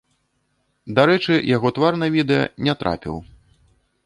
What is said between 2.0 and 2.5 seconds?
на відэа